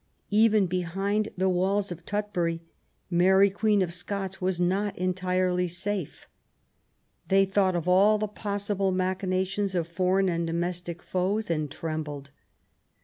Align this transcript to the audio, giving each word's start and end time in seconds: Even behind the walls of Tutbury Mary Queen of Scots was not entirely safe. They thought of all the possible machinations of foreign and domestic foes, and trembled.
Even 0.31 0.65
behind 0.65 1.29
the 1.37 1.47
walls 1.47 1.91
of 1.91 2.07
Tutbury 2.07 2.61
Mary 3.11 3.51
Queen 3.51 3.83
of 3.83 3.93
Scots 3.93 4.41
was 4.41 4.59
not 4.59 4.97
entirely 4.97 5.67
safe. 5.67 6.27
They 7.27 7.45
thought 7.45 7.75
of 7.75 7.87
all 7.87 8.17
the 8.17 8.27
possible 8.27 8.91
machinations 8.91 9.75
of 9.75 9.87
foreign 9.87 10.27
and 10.27 10.47
domestic 10.47 11.03
foes, 11.03 11.51
and 11.51 11.69
trembled. 11.69 12.31